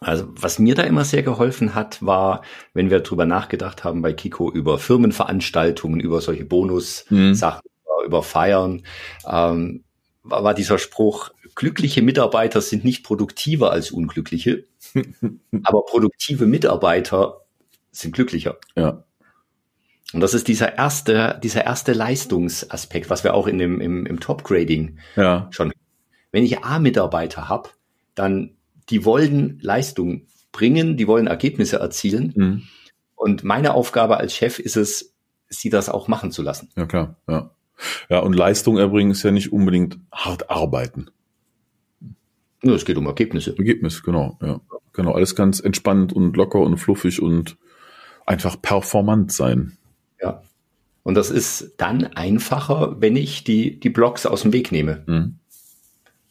Also 0.03 0.27
was 0.31 0.57
mir 0.57 0.73
da 0.73 0.81
immer 0.81 1.05
sehr 1.05 1.21
geholfen 1.21 1.75
hat, 1.75 2.03
war, 2.03 2.41
wenn 2.73 2.89
wir 2.89 3.01
drüber 3.01 3.27
nachgedacht 3.27 3.83
haben 3.83 4.01
bei 4.01 4.13
Kiko 4.13 4.51
über 4.51 4.79
Firmenveranstaltungen, 4.79 5.99
über 5.99 6.21
solche 6.21 6.43
Bonus-Sachen, 6.43 7.61
mhm. 7.63 8.05
über 8.05 8.23
Feiern, 8.23 8.81
ähm, 9.27 9.83
war, 10.23 10.43
war 10.43 10.53
dieser 10.55 10.79
Spruch, 10.79 11.29
glückliche 11.53 12.01
Mitarbeiter 12.01 12.61
sind 12.61 12.83
nicht 12.83 13.03
produktiver 13.03 13.71
als 13.71 13.91
unglückliche, 13.91 14.65
aber 15.63 15.85
produktive 15.85 16.47
Mitarbeiter 16.47 17.41
sind 17.91 18.15
glücklicher. 18.15 18.57
Ja. 18.75 19.03
Und 20.13 20.21
das 20.21 20.33
ist 20.33 20.47
dieser 20.47 20.77
erste, 20.79 21.39
dieser 21.43 21.63
erste 21.63 21.93
Leistungsaspekt, 21.93 23.11
was 23.11 23.23
wir 23.23 23.35
auch 23.35 23.45
in 23.45 23.59
dem, 23.59 23.79
im, 23.79 24.07
im 24.07 24.19
Top-Grading 24.19 24.97
ja. 25.15 25.47
schon. 25.51 25.71
Wenn 26.31 26.43
ich 26.43 26.63
A-Mitarbeiter 26.63 27.49
habe, 27.49 27.69
dann 28.15 28.55
die 28.89 29.05
wollen 29.05 29.59
Leistung 29.61 30.27
bringen, 30.51 30.97
die 30.97 31.07
wollen 31.07 31.27
Ergebnisse 31.27 31.77
erzielen. 31.77 32.33
Mhm. 32.35 32.61
Und 33.15 33.43
meine 33.43 33.73
Aufgabe 33.73 34.17
als 34.17 34.35
Chef 34.35 34.59
ist 34.59 34.77
es, 34.77 35.13
sie 35.47 35.69
das 35.69 35.89
auch 35.89 36.07
machen 36.07 36.31
zu 36.31 36.41
lassen. 36.41 36.69
Ja, 36.75 36.85
klar, 36.85 37.15
ja. 37.27 37.51
Ja, 38.09 38.19
und 38.19 38.33
Leistung 38.33 38.77
erbringen 38.77 39.11
ist 39.11 39.23
ja 39.23 39.31
nicht 39.31 39.51
unbedingt 39.51 39.97
hart 40.11 40.49
arbeiten. 40.49 41.07
Ja, 42.63 42.73
es 42.73 42.85
geht 42.85 42.97
um 42.97 43.07
Ergebnisse. 43.07 43.57
Ergebnis, 43.57 44.03
genau, 44.03 44.37
ja. 44.41 44.61
Genau, 44.93 45.13
alles 45.13 45.35
ganz 45.35 45.59
entspannt 45.59 46.13
und 46.13 46.35
locker 46.35 46.59
und 46.59 46.77
fluffig 46.77 47.21
und 47.21 47.57
einfach 48.25 48.61
performant 48.61 49.31
sein. 49.31 49.77
Ja. 50.21 50.43
Und 51.03 51.15
das 51.15 51.31
ist 51.31 51.73
dann 51.77 52.03
einfacher, 52.03 52.97
wenn 52.99 53.15
ich 53.15 53.43
die, 53.43 53.79
die 53.79 53.89
Blocks 53.89 54.25
aus 54.25 54.43
dem 54.43 54.53
Weg 54.53 54.71
nehme. 54.71 55.03
Mhm. 55.07 55.39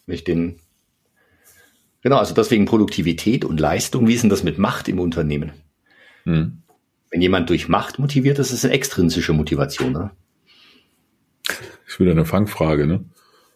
Wenn 0.07 0.15
ich 0.15 0.25
den, 0.25 0.61
genau, 2.03 2.17
also 2.17 2.35
deswegen 2.35 2.67
Produktivität 2.67 3.45
und 3.45 3.61
Leistung. 3.61 4.07
Wie 4.09 4.15
ist 4.15 4.23
denn 4.23 4.31
das 4.31 4.43
mit 4.43 4.59
Macht 4.59 4.89
im 4.89 4.99
Unternehmen? 4.99 5.53
Mhm. 6.25 6.63
Wenn 7.11 7.23
jemand 7.23 7.51
durch 7.51 7.69
Macht 7.69 7.99
motiviert, 7.99 8.39
das 8.39 8.53
ist 8.53 8.65
eine 8.65 8.75
extrinsische 8.75 9.33
Motivation, 9.33 9.93
ne? 9.93 10.11
Ich 11.89 11.99
will 11.99 12.11
eine 12.11 12.25
Fangfrage, 12.25 12.87
ne? 12.87 13.05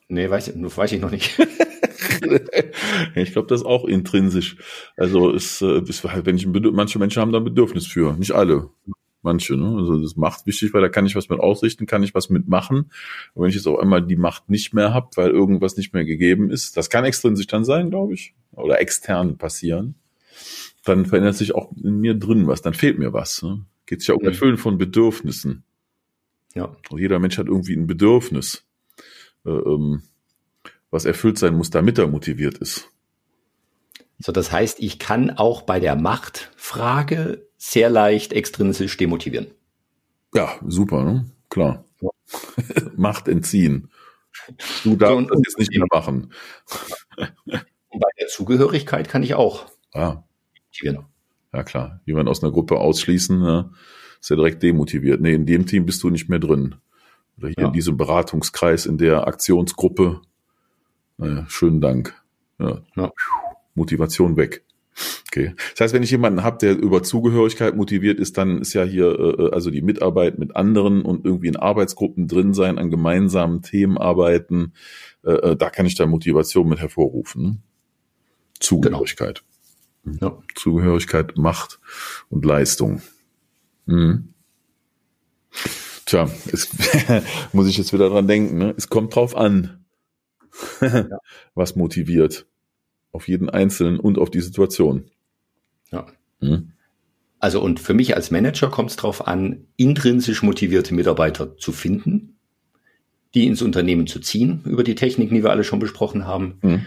Nee, 0.09 0.29
weiß, 0.29 0.53
weiß 0.57 0.93
ich 0.93 1.01
noch 1.01 1.11
nicht. 1.11 1.39
ich 3.15 3.33
glaube, 3.33 3.49
das 3.49 3.61
ist 3.61 3.67
auch 3.67 3.85
intrinsisch. 3.85 4.57
Also 4.97 5.33
es 5.33 5.63
äh, 5.63 5.81
ist 5.87 6.05
halt, 6.05 6.27
wenn 6.27 6.37
ich 6.37 6.47
manche 6.47 6.99
Menschen 6.99 7.23
haben 7.23 7.33
da 7.33 7.39
ein 7.39 7.45
Bedürfnis 7.45 7.87
für, 7.87 8.15
nicht 8.15 8.33
alle. 8.33 8.71
Manche, 9.25 9.57
ne? 9.57 9.77
Also 9.79 10.01
das 10.01 10.17
Macht 10.17 10.47
wichtig, 10.47 10.75
weil 10.75 10.83
da 10.83 10.89
kann 10.89 11.07
ich 11.07 11.17
was 11.17 11.29
mit 11.29 11.41
ausrichten, 11.41 11.87
kann 11.87 12.03
ich 12.03 12.15
was 12.15 12.31
mitmachen. 12.31 12.91
Und 13.33 13.43
wenn 13.43 13.49
ich 13.49 13.57
jetzt 13.57 13.67
auch 13.67 13.79
einmal 13.79 14.07
die 14.07 14.17
Macht 14.17 14.51
nicht 14.51 14.75
mehr 14.75 14.93
habe, 14.93 15.09
weil 15.17 15.31
irgendwas 15.31 15.77
nicht 15.77 15.95
mehr 15.95 16.05
gegeben 16.05 16.51
ist, 16.51 16.77
das 16.77 16.91
kann 16.91 17.05
extrinsisch 17.05 17.47
dann 17.47 17.65
sein, 17.65 17.91
glaube 17.91 18.15
ich, 18.15 18.35
oder 18.53 18.81
extern 18.81 19.39
passieren, 19.39 19.95
dann 20.85 21.07
verändert 21.07 21.37
sich 21.37 21.55
auch 21.55 21.73
in 21.83 22.01
mir 22.01 22.15
drin 22.15 22.47
was, 22.47 22.63
dann 22.63 22.75
fehlt 22.75 22.99
mir 22.99 23.13
was. 23.13 23.43
Ne? 23.43 23.65
Geht 23.87 24.01
es 24.01 24.07
ja 24.07 24.15
um 24.15 24.23
mhm. 24.23 24.29
Erfüllen 24.29 24.59
von 24.59 24.79
Bedürfnissen. 24.79 25.65
Ja. 26.55 26.77
Und 26.91 27.01
jeder 27.01 27.19
Mensch 27.19 27.39
hat 27.39 27.47
irgendwie 27.47 27.75
ein 27.75 27.87
Bedürfnis, 27.87 28.65
äh, 29.45 29.51
ähm, 29.51 30.03
was 30.91 31.05
erfüllt 31.05 31.39
sein 31.39 31.55
muss, 31.57 31.71
damit 31.71 31.99
er 31.99 32.07
motiviert 32.07 32.59
ist. 32.59 32.91
So, 34.19 34.33
das 34.33 34.53
heißt, 34.53 34.81
ich 34.81 34.99
kann 34.99 35.31
auch 35.31 35.63
bei 35.63 35.81
der 35.81 35.97
Machtfrage 35.97 37.47
sehr 37.57 37.91
leicht 37.91 38.33
extrinsisch 38.33 38.97
demotivieren. 38.97 39.49
Ja, 40.35 40.59
super, 40.67 41.05
ne? 41.05 41.27
Klar. 41.49 41.85
Ja. 42.01 42.11
Macht 42.97 43.29
entziehen. 43.29 43.91
Du 44.83 44.97
darfst 44.97 45.31
das 45.31 45.41
jetzt 45.47 45.59
nicht 45.59 45.71
mehr 45.71 45.87
machen. 45.93 46.33
Und 47.17 48.01
bei 48.01 48.09
der 48.21 48.27
Zugehörigkeit 48.27 49.09
kann 49.09 49.23
ich 49.23 49.35
auch. 49.35 49.67
Ah. 49.93 50.25
Motivieren. 50.67 51.07
Ja, 51.53 51.63
klar. 51.63 52.01
Jemand 52.05 52.29
aus 52.29 52.43
einer 52.43 52.53
Gruppe 52.53 52.79
ausschließen, 52.79 53.39
ne? 53.39 53.71
ist 54.21 54.31
ja 54.31 54.37
direkt 54.37 54.63
demotiviert. 54.63 55.21
Nee, 55.21 55.35
in 55.35 55.47
dem 55.47 55.67
Team 55.67 55.87
bist 55.87 56.03
du 56.03 56.11
nicht 56.11 56.29
mehr 56.29 56.39
drin. 56.39 56.77
Oder 57.39 57.49
hier 57.49 57.57
ja. 57.59 57.67
in 57.67 57.73
diesem 57.73 57.97
Beratungskreis, 57.97 58.87
in 58.87 58.99
der 58.99 59.27
Aktionsgruppe. 59.27 60.21
Naja, 61.19 61.45
schönen 61.49 61.81
Dank. 61.81 62.15
Ja. 62.59 62.83
ja. 62.97 63.13
Motivation 63.75 64.37
weg. 64.37 64.65
Okay. 65.29 65.55
Das 65.73 65.81
heißt, 65.81 65.95
wenn 65.95 66.05
ich 66.05 66.11
jemanden 66.11 66.45
habe, 66.45 66.59
der 66.59 66.79
über 66.79 67.03
Zugehörigkeit 67.03 67.75
motiviert 67.75 68.21
ist, 68.21 68.39
dann 68.39 68.59
ist 68.61 68.73
ja 68.75 68.85
hier 68.85 69.19
äh, 69.19 69.51
also 69.51 69.71
die 69.71 69.83
Mitarbeit 69.83 70.39
mit 70.39 70.55
anderen 70.55 71.03
und 71.03 71.25
irgendwie 71.25 71.49
in 71.49 71.57
Arbeitsgruppen 71.57 72.29
drin 72.29 72.55
sein, 72.55 72.79
an 72.79 72.91
gemeinsamen 72.91 73.63
Themen 73.63 73.99
arbeiten. 73.99 74.73
Äh, 75.25 75.33
äh 75.33 75.57
da 75.57 75.71
kann 75.71 75.87
ich 75.87 75.97
dann 75.97 76.11
Motivation 76.11 76.69
mit 76.69 76.79
hervorrufen. 76.79 77.63
Zugehörigkeit. 78.61 79.43
Genau. 80.05 80.27
Ja. 80.27 80.39
Zugehörigkeit, 80.55 81.37
Macht 81.37 81.81
und 82.29 82.45
Leistung. 82.45 83.03
Mhm. 83.87 84.35
Tja, 86.07 86.29
es, 86.53 86.69
muss 87.53 87.67
ich 87.67 87.79
jetzt 87.79 87.93
wieder 87.93 88.11
dran 88.11 88.29
denken. 88.29 88.59
Ne? 88.59 88.75
Es 88.77 88.89
kommt 88.89 89.15
drauf 89.15 89.37
an, 89.37 89.85
was 91.55 91.75
motiviert. 91.75 92.47
Auf 93.15 93.29
jeden 93.29 93.49
Einzelnen 93.49 94.01
und 94.01 94.19
auf 94.19 94.29
die 94.29 94.41
Situation. 94.41 95.05
Ja. 95.93 96.07
Mhm. 96.41 96.73
Also 97.39 97.63
und 97.63 97.79
für 97.79 97.95
mich 97.95 98.17
als 98.17 98.33
Manager 98.33 98.71
kommt 98.71 98.91
es 98.91 98.97
darauf 98.97 99.29
an, 99.29 99.69
intrinsisch 99.77 100.43
motivierte 100.43 100.95
Mitarbeiter 100.95 101.57
zu 101.57 101.71
finden, 101.71 102.39
die 103.35 103.47
ins 103.47 103.63
Unternehmen 103.63 104.09
zu 104.09 104.19
ziehen 104.19 104.63
über 104.65 104.83
die 104.83 104.97
Techniken, 104.97 105.35
die 105.35 105.45
wir 105.45 105.51
alle 105.51 105.63
schon 105.63 105.79
besprochen 105.79 106.27
haben, 106.27 106.59
mhm. 106.63 106.87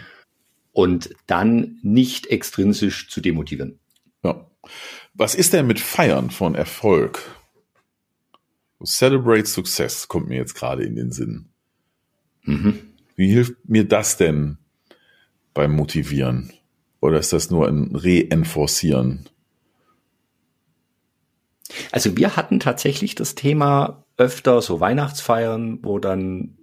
und 0.72 1.10
dann 1.26 1.78
nicht 1.82 2.26
extrinsisch 2.26 3.08
zu 3.08 3.22
demotivieren. 3.22 3.78
Ja. 4.22 4.50
Was 5.14 5.34
ist 5.34 5.54
denn 5.54 5.66
mit 5.66 5.80
Feiern 5.80 6.30
von 6.30 6.54
Erfolg? 6.54 7.22
Celebrate 8.84 9.46
Success 9.46 10.08
kommt 10.08 10.28
mir 10.28 10.36
jetzt 10.36 10.54
gerade 10.54 10.84
in 10.84 10.94
den 10.94 11.10
Sinn. 11.10 11.46
Mhm. 12.42 12.80
Wie 13.16 13.28
hilft 13.32 13.66
mir 13.66 13.84
das 13.84 14.18
denn 14.18 14.58
beim 15.58 15.72
Motivieren? 15.72 16.52
Oder 17.00 17.18
ist 17.18 17.32
das 17.32 17.50
nur 17.50 17.66
ein 17.66 17.90
Reinforcieren? 17.92 19.28
Also 21.90 22.16
wir 22.16 22.36
hatten 22.36 22.60
tatsächlich 22.60 23.16
das 23.16 23.34
Thema 23.34 24.04
öfter 24.16 24.62
so 24.62 24.78
Weihnachtsfeiern, 24.78 25.80
wo 25.82 25.98
dann 25.98 26.56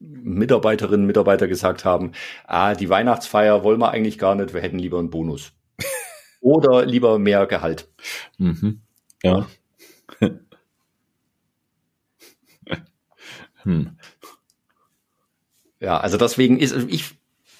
Mitarbeiterinnen 0.00 1.02
und 1.02 1.06
Mitarbeiter 1.06 1.46
gesagt 1.46 1.84
haben, 1.84 2.10
ah, 2.48 2.74
die 2.74 2.88
Weihnachtsfeier 2.88 3.62
wollen 3.62 3.78
wir 3.80 3.92
eigentlich 3.92 4.18
gar 4.18 4.34
nicht, 4.34 4.52
wir 4.52 4.60
hätten 4.60 4.80
lieber 4.80 4.98
einen 4.98 5.10
Bonus. 5.10 5.52
Oder 6.40 6.84
lieber 6.84 7.20
mehr 7.20 7.46
Gehalt. 7.46 7.88
Mhm. 8.38 8.80
Ja. 9.22 9.46
hm. 13.62 13.96
Ja, 15.78 16.00
also 16.00 16.16
deswegen 16.18 16.58
ist, 16.58 16.74
ich, 16.88 17.14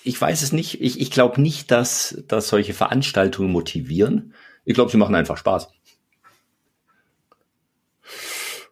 ich 0.07 0.21
weiß 0.21 0.43
es 0.43 0.53
nicht. 0.53 0.81
Ich, 0.81 1.01
ich 1.01 1.11
glaube 1.11 1.41
nicht, 1.41 1.71
dass, 1.71 2.23
dass 2.29 2.49
solche 2.49 2.75
Veranstaltungen 2.75 3.51
motivieren. 3.51 4.35
Ich 4.65 4.75
glaube, 4.75 4.91
sie 4.91 4.97
machen 4.97 5.15
einfach 5.15 5.37
Spaß. 5.37 5.69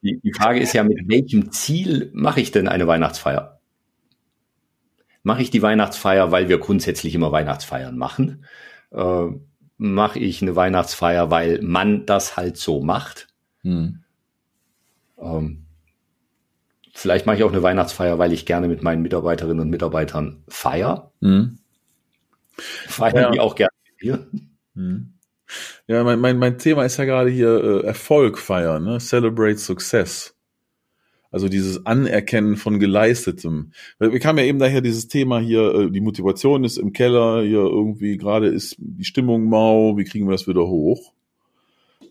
Die, 0.02 0.20
die 0.20 0.32
Frage 0.32 0.60
ist 0.60 0.74
ja, 0.74 0.84
mit 0.84 1.08
welchem 1.08 1.50
Ziel 1.50 2.10
mache 2.14 2.40
ich 2.40 2.52
denn 2.52 2.68
eine 2.68 2.86
Weihnachtsfeier? 2.86 3.60
Mache 5.22 5.42
ich 5.42 5.50
die 5.50 5.62
Weihnachtsfeier, 5.62 6.30
weil 6.30 6.48
wir 6.48 6.58
grundsätzlich 6.58 7.14
immer 7.14 7.32
Weihnachtsfeiern 7.32 7.96
machen? 7.96 8.44
Äh, 8.92 9.26
mache 9.76 10.18
ich 10.18 10.40
eine 10.40 10.54
Weihnachtsfeier, 10.54 11.30
weil 11.30 11.60
man 11.62 12.06
das 12.06 12.36
halt 12.36 12.58
so 12.58 12.80
macht. 12.80 13.26
Hm. 13.62 14.04
Ähm, 15.18 15.63
vielleicht 16.94 17.26
mache 17.26 17.36
ich 17.36 17.44
auch 17.44 17.52
eine 17.52 17.62
Weihnachtsfeier, 17.62 18.18
weil 18.18 18.32
ich 18.32 18.46
gerne 18.46 18.68
mit 18.68 18.82
meinen 18.82 19.02
Mitarbeiterinnen 19.02 19.60
und 19.60 19.70
Mitarbeitern 19.70 20.42
feier. 20.48 21.12
Hm. 21.20 21.58
Feiern 22.56 23.16
ja. 23.16 23.30
die 23.30 23.40
auch 23.40 23.54
gerne 23.54 23.72
mit 23.84 24.02
dir. 24.02 24.26
Hm. 24.74 25.14
Ja, 25.86 26.02
mein, 26.04 26.20
mein, 26.20 26.38
mein 26.38 26.58
Thema 26.58 26.84
ist 26.84 26.96
ja 26.96 27.04
gerade 27.04 27.30
hier 27.30 27.62
äh, 27.62 27.86
Erfolg 27.86 28.38
feiern, 28.38 28.84
ne? 28.84 28.98
Celebrate 28.98 29.58
Success. 29.58 30.34
Also 31.30 31.48
dieses 31.48 31.84
Anerkennen 31.84 32.56
von 32.56 32.78
Geleistetem. 32.78 33.72
Wir 33.98 34.20
kamen 34.20 34.38
ja 34.38 34.44
eben 34.44 34.60
daher 34.60 34.80
dieses 34.80 35.08
Thema 35.08 35.40
hier, 35.40 35.74
äh, 35.74 35.90
die 35.90 36.00
Motivation 36.00 36.62
ist 36.62 36.76
im 36.78 36.92
Keller, 36.92 37.42
hier 37.42 37.58
irgendwie 37.58 38.16
gerade 38.16 38.48
ist 38.48 38.76
die 38.78 39.04
Stimmung 39.04 39.44
mau, 39.46 39.96
wie 39.96 40.04
kriegen 40.04 40.26
wir 40.28 40.32
das 40.32 40.46
wieder 40.46 40.66
hoch? 40.66 41.13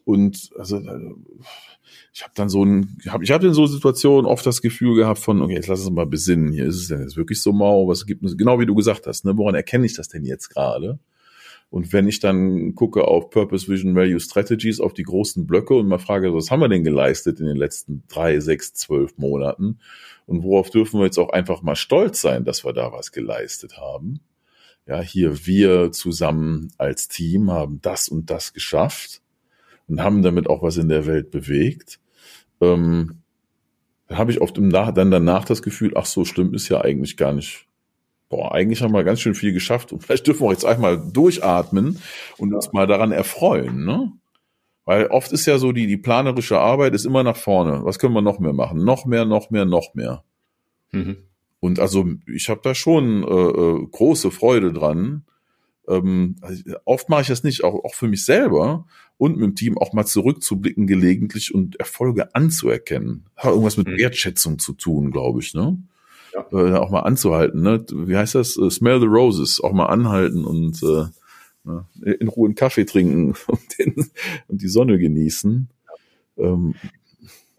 Und 0.06 0.50
also 0.58 0.78
äh, 0.78 1.14
ich 2.14 2.24
habe 2.24 2.34
dann 2.36 2.50
so 2.50 2.64
ein, 2.64 2.98
ich 3.00 3.12
habe 3.12 3.24
ich 3.24 3.32
hab 3.32 3.44
in 3.44 3.54
so 3.54 3.66
Situationen 3.66 4.26
oft 4.26 4.46
das 4.46 4.62
Gefühl 4.62 4.96
gehabt 4.96 5.20
von, 5.20 5.42
okay, 5.42 5.54
jetzt 5.54 5.68
lass 5.68 5.82
uns 5.82 5.92
mal 5.92 6.06
besinnen, 6.06 6.52
hier 6.52 6.66
ist 6.66 6.76
es 6.76 6.88
denn 6.90 7.02
jetzt 7.02 7.18
wirklich 7.18 7.42
so 7.42 7.52
mau, 7.52 7.88
was 7.88 8.06
gibt 8.06 8.24
es, 8.24 8.38
genau 8.38 8.60
wie 8.60 8.66
du 8.66 8.76
gesagt 8.76 9.08
hast, 9.08 9.26
ne, 9.26 9.38
woran 9.38 9.56
erkenne 9.56 9.86
ich 9.86 9.96
das 9.96 10.10
denn 10.10 10.26
jetzt 10.26 10.50
gerade? 10.50 11.00
Und 11.70 11.92
wenn 11.92 12.08
ich 12.08 12.20
dann 12.20 12.76
gucke 12.76 13.08
auf 13.08 13.32
Purpose, 13.32 13.68
Vision, 13.68 13.96
Value, 13.96 14.20
Strategies, 14.20 14.80
auf 14.80 14.94
die 14.94 15.02
großen 15.02 15.48
Blöcke 15.48 15.74
und 15.74 15.88
mal 15.88 15.98
frage, 15.98 16.32
was 16.36 16.52
haben 16.52 16.60
wir 16.60 16.70
denn 16.70 16.84
geleistet 16.84 17.40
in 17.40 17.48
den 17.48 17.58
letzten 17.58 18.04
drei, 18.10 18.40
sechs, 18.42 18.76
zwölf 18.76 19.18
Monaten? 19.18 19.80
Und 20.28 20.44
worauf 20.44 20.70
dürfen 20.70 21.00
wir 21.00 21.06
jetzt 21.06 21.18
auch 21.18 21.32
einfach 21.32 21.64
mal 21.64 21.76
stolz 21.76 22.22
sein, 22.22 22.46
dass 22.46 22.64
wir 22.64 22.74
da 22.74 22.92
was 22.92 23.12
geleistet 23.12 23.78
haben? 23.80 24.20
Ja, 24.86 25.02
hier 25.02 25.48
wir 25.48 25.92
zusammen 25.92 26.72
als 26.78 27.08
Team 27.08 27.50
haben 27.50 27.80
das 27.82 28.08
und 28.08 28.30
das 28.30 28.54
geschafft 28.54 29.23
und 29.94 30.04
haben 30.04 30.24
damit 30.24 30.50
auch 30.50 30.64
was 30.64 30.78
in 30.78 30.90
der 30.90 31.06
Welt 31.06 31.30
bewegt. 31.30 32.00
Ähm, 32.62 33.22
dann 34.08 34.18
habe 34.18 34.32
ich 34.32 34.42
oft 34.42 34.58
im 34.58 34.68
Nach 34.68 34.92
dann 34.92 35.12
danach 35.12 35.46
das 35.46 35.62
Gefühl, 35.62 35.94
ach 35.96 36.08
so 36.08 36.26
schlimm 36.26 36.54
ist 36.54 36.68
ja 36.70 36.82
eigentlich 36.82 37.16
gar 37.16 37.32
nicht 37.32 37.68
boah, 38.30 38.52
eigentlich 38.52 38.82
haben 38.82 38.94
wir 38.94 39.04
ganz 39.04 39.22
schön 39.22 39.36
viel 39.36 39.54
geschafft 39.54 39.94
und 39.94 40.04
vielleicht 40.04 40.26
dürfen 40.26 40.48
wir 40.48 40.52
jetzt 40.52 40.66
einmal 40.66 40.98
durchatmen 40.98 42.00
und 42.38 42.54
uns 42.54 42.74
mal 42.74 42.88
daran 42.88 43.12
erfreuen, 43.12 43.86
ne? 43.86 44.12
Weil 44.86 45.06
oft 45.08 45.32
ist 45.32 45.46
ja 45.46 45.60
so, 45.60 45.72
die, 45.72 45.86
die 45.86 45.98
planerische 45.98 46.60
Arbeit 46.60 46.94
ist 46.94 47.06
immer 47.06 47.24
nach 47.24 47.38
vorne. 47.38 47.86
Was 47.86 48.00
können 48.00 48.16
wir 48.16 48.22
noch 48.22 48.40
mehr 48.40 48.52
machen? 48.52 48.84
Noch 48.84 49.06
mehr, 49.06 49.24
noch 49.24 49.50
mehr, 49.50 49.64
noch 49.64 49.94
mehr. 49.94 50.24
Mhm. 50.92 51.18
Und 51.62 51.80
also 51.80 52.06
ich 52.26 52.50
habe 52.50 52.60
da 52.64 52.76
schon 52.76 53.24
äh, 53.24 53.28
äh 53.28 53.88
große 53.90 54.32
Freude 54.32 54.74
dran, 54.74 55.24
ähm, 55.88 56.36
also 56.42 56.64
oft 56.86 57.10
mache 57.10 57.22
ich 57.22 57.28
das 57.28 57.44
nicht, 57.44 57.64
auch, 57.64 57.84
auch 57.84 57.96
für 57.96 58.08
mich 58.08 58.26
selber 58.26 58.86
und 59.18 59.38
mit 59.38 59.44
dem 59.44 59.56
Team 59.56 59.78
auch 59.78 59.94
mal 59.94 60.06
zurückzublicken 60.06 60.88
gelegentlich 60.88 61.54
und 61.54 61.76
Erfolge 61.80 62.34
anzuerkennen. 62.36 63.26
Hat 63.36 63.52
irgendwas 63.52 63.78
mit 63.78 63.88
mhm. 63.88 63.98
Wertschätzung 63.98 64.60
zu 64.60 64.74
tun, 64.74 65.12
glaube 65.12 65.42
ich, 65.42 65.54
ne? 65.54 65.78
Ja. 66.34 66.46
Äh, 66.52 66.76
auch 66.76 66.90
mal 66.90 67.02
anzuhalten, 67.02 67.62
ne? 67.62 67.86
Wie 67.92 68.18
heißt 68.18 68.36
das? 68.36 68.58
Uh, 68.58 68.70
smell 68.70 69.00
the 69.00 69.06
roses, 69.06 69.62
auch 69.62 69.74
mal 69.74 69.86
anhalten 69.88 70.46
und 70.46 70.82
äh, 70.82 71.06
ne? 71.64 71.86
in 72.20 72.28
Ruhe 72.28 72.48
einen 72.48 72.56
Kaffee 72.56 72.86
trinken 72.86 73.36
und, 73.48 73.80
den, 73.80 74.10
und 74.48 74.62
die 74.62 74.68
Sonne 74.68 74.98
genießen. 74.98 75.70
Ähm, 76.38 76.76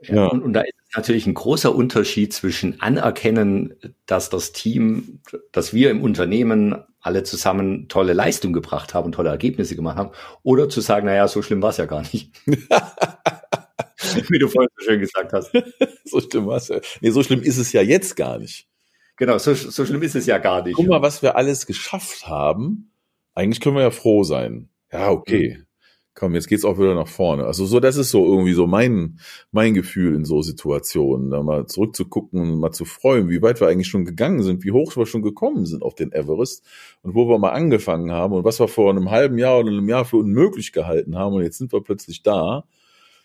ja. 0.02 0.26
Und, 0.26 0.42
und 0.42 0.52
da 0.52 0.62
ist 0.62 0.74
natürlich 0.96 1.26
ein 1.26 1.34
großer 1.34 1.74
Unterschied 1.74 2.32
zwischen 2.32 2.80
anerkennen, 2.80 3.74
dass 4.06 4.30
das 4.30 4.52
Team, 4.52 5.20
dass 5.52 5.74
wir 5.74 5.90
im 5.90 6.02
Unternehmen 6.02 6.76
alle 7.00 7.22
zusammen 7.22 7.88
tolle 7.88 8.12
Leistung 8.12 8.52
gebracht 8.52 8.94
haben 8.94 9.06
und 9.06 9.12
tolle 9.12 9.30
Ergebnisse 9.30 9.76
gemacht 9.76 9.96
haben, 9.96 10.10
oder 10.42 10.68
zu 10.68 10.80
sagen, 10.80 11.06
naja, 11.06 11.28
so 11.28 11.42
schlimm 11.42 11.62
war 11.62 11.70
es 11.70 11.76
ja 11.76 11.86
gar 11.86 12.02
nicht. 12.02 12.32
Wie 12.46 14.38
du 14.38 14.48
vorhin 14.48 14.70
so 14.76 14.84
schön 14.84 15.00
gesagt 15.00 15.32
hast. 15.32 15.52
so 16.04 16.20
schlimm 16.20 16.46
war 16.46 16.56
es 16.56 16.68
ja. 16.68 16.80
Nee, 17.00 17.10
so 17.10 17.22
schlimm 17.22 17.42
ist 17.42 17.58
es 17.58 17.72
ja 17.72 17.82
jetzt 17.82 18.16
gar 18.16 18.38
nicht. 18.38 18.68
Genau, 19.16 19.38
so, 19.38 19.54
so 19.54 19.86
schlimm 19.86 20.02
ist 20.02 20.16
es 20.16 20.26
ja 20.26 20.38
gar 20.38 20.64
nicht. 20.64 20.76
Guck 20.76 20.86
mal, 20.88 21.02
was 21.02 21.22
wir 21.22 21.36
alles 21.36 21.66
geschafft 21.66 22.26
haben. 22.26 22.90
Eigentlich 23.34 23.60
können 23.60 23.76
wir 23.76 23.82
ja 23.82 23.90
froh 23.90 24.24
sein. 24.24 24.68
Ja, 24.92 25.10
okay. 25.10 25.56
Mhm 25.58 25.64
komm, 26.14 26.34
jetzt 26.34 26.48
geht's 26.48 26.64
auch 26.64 26.78
wieder 26.78 26.94
nach 26.94 27.08
vorne. 27.08 27.44
Also 27.44 27.66
so, 27.66 27.80
das 27.80 27.96
ist 27.96 28.10
so 28.10 28.24
irgendwie 28.24 28.52
so 28.52 28.66
mein, 28.66 29.18
mein 29.50 29.74
Gefühl 29.74 30.14
in 30.14 30.24
so 30.24 30.42
Situationen, 30.42 31.30
da 31.30 31.42
mal 31.42 31.66
zurückzugucken 31.66 32.40
und 32.40 32.60
mal 32.60 32.72
zu 32.72 32.84
freuen, 32.84 33.28
wie 33.28 33.42
weit 33.42 33.60
wir 33.60 33.68
eigentlich 33.68 33.88
schon 33.88 34.04
gegangen 34.04 34.42
sind, 34.42 34.64
wie 34.64 34.70
hoch 34.70 34.96
wir 34.96 35.06
schon 35.06 35.22
gekommen 35.22 35.66
sind 35.66 35.82
auf 35.82 35.94
den 35.94 36.12
Everest 36.12 36.64
und 37.02 37.14
wo 37.14 37.28
wir 37.28 37.38
mal 37.38 37.50
angefangen 37.50 38.12
haben 38.12 38.32
und 38.32 38.44
was 38.44 38.60
wir 38.60 38.68
vor 38.68 38.90
einem 38.90 39.10
halben 39.10 39.38
Jahr 39.38 39.58
oder 39.58 39.70
einem 39.70 39.88
Jahr 39.88 40.04
für 40.04 40.18
unmöglich 40.18 40.72
gehalten 40.72 41.16
haben 41.16 41.34
und 41.34 41.42
jetzt 41.42 41.58
sind 41.58 41.72
wir 41.72 41.82
plötzlich 41.82 42.22
da. 42.22 42.64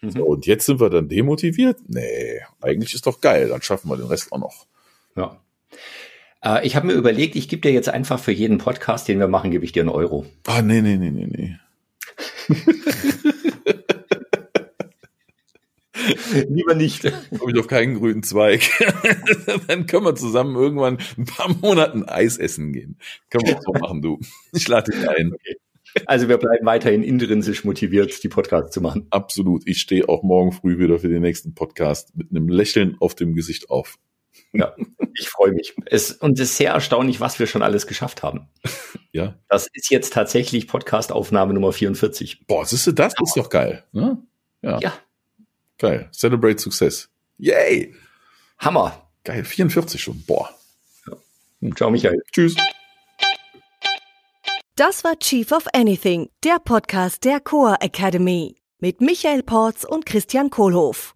Mhm. 0.01 0.11
So, 0.11 0.25
und 0.25 0.45
jetzt 0.47 0.65
sind 0.65 0.79
wir 0.79 0.89
dann 0.89 1.09
demotiviert? 1.09 1.77
Nee, 1.87 2.41
eigentlich 2.61 2.93
ist 2.95 3.05
doch 3.05 3.21
geil, 3.21 3.49
dann 3.49 3.61
schaffen 3.61 3.89
wir 3.89 3.97
den 3.97 4.07
Rest 4.07 4.31
auch 4.31 4.39
noch. 4.39 4.65
Ja. 5.15 5.39
Äh, 6.43 6.65
ich 6.65 6.75
habe 6.75 6.87
mir 6.87 6.93
überlegt, 6.93 7.35
ich 7.35 7.49
gebe 7.49 7.61
dir 7.61 7.71
jetzt 7.71 7.89
einfach 7.89 8.19
für 8.19 8.31
jeden 8.31 8.57
Podcast, 8.57 9.07
den 9.07 9.19
wir 9.19 9.27
machen, 9.27 9.51
gebe 9.51 9.65
ich 9.65 9.73
dir 9.73 9.81
einen 9.81 9.89
Euro. 9.89 10.25
Ah, 10.47 10.61
nee, 10.63 10.81
nee, 10.81 10.97
nee, 10.97 11.11
nee, 11.11 11.27
nee. 11.29 11.55
Lieber 16.49 16.75
nicht. 16.75 17.03
Komme 17.37 17.53
ich 17.53 17.59
auf 17.59 17.67
keinen 17.67 17.95
grünen 17.95 18.23
Zweig. 18.23 18.61
Dann 19.67 19.85
können 19.85 20.05
wir 20.05 20.15
zusammen 20.15 20.55
irgendwann 20.55 20.97
ein 21.17 21.25
paar 21.25 21.53
Monaten 21.61 22.03
Eis 22.03 22.37
essen 22.37 22.73
gehen. 22.73 22.97
Können 23.29 23.47
wir 23.47 23.59
so 23.61 23.73
machen, 23.73 24.01
du. 24.01 24.19
Ich 24.53 24.67
lade 24.67 24.91
dich 24.91 25.09
ein. 25.09 25.33
Okay. 25.33 25.57
Also 26.05 26.29
wir 26.29 26.37
bleiben 26.37 26.65
weiterhin 26.65 27.03
intrinsisch 27.03 27.63
motiviert, 27.63 28.23
die 28.23 28.29
Podcasts 28.29 28.71
zu 28.71 28.81
machen. 28.81 29.07
Absolut. 29.09 29.63
Ich 29.65 29.81
stehe 29.81 30.07
auch 30.07 30.23
morgen 30.23 30.51
früh 30.51 30.77
wieder 30.77 30.99
für 30.99 31.09
den 31.09 31.21
nächsten 31.21 31.55
Podcast 31.55 32.15
mit 32.15 32.29
einem 32.29 32.47
Lächeln 32.47 32.95
auf 32.99 33.15
dem 33.15 33.33
Gesicht 33.33 33.69
auf. 33.69 33.97
Ja, 34.53 34.75
ich 35.15 35.29
freue 35.29 35.51
mich. 35.51 35.75
Es, 35.85 36.11
und 36.11 36.39
es 36.39 36.51
ist 36.51 36.57
sehr 36.57 36.71
erstaunlich, 36.71 37.19
was 37.19 37.39
wir 37.39 37.47
schon 37.47 37.61
alles 37.61 37.87
geschafft 37.87 38.23
haben. 38.23 38.49
Ja. 39.11 39.33
Das 39.49 39.67
ist 39.73 39.89
jetzt 39.89 40.13
tatsächlich 40.13 40.67
Podcast-Aufnahme 40.67 41.55
Nummer 41.55 41.73
44. 41.73 42.45
Boah, 42.45 42.63
siehst 42.63 42.85
du, 42.85 42.91
das 42.91 43.15
ist 43.19 43.35
doch 43.35 43.49
geil. 43.49 43.83
Ne? 43.91 44.21
Ja. 44.61 44.77
ja. 44.79 44.93
Geil. 45.79 46.09
Celebrate 46.11 46.59
Success. 46.59 47.09
Yay! 47.39 47.95
Hammer. 48.59 49.09
Geil. 49.23 49.43
44 49.43 49.99
schon. 49.99 50.23
Boah. 50.27 50.55
Ja. 51.07 51.71
Ciao, 51.75 51.89
Michael. 51.89 52.21
Tschüss. 52.31 52.55
Das 54.75 55.03
war 55.03 55.17
Chief 55.17 55.51
of 55.51 55.65
Anything, 55.73 56.29
der 56.43 56.59
Podcast 56.59 57.25
der 57.25 57.39
Coa 57.39 57.77
Academy 57.81 58.55
mit 58.79 59.01
Michael 59.01 59.43
Porz 59.43 59.83
und 59.83 60.05
Christian 60.05 60.49
Kohlhoff. 60.49 61.15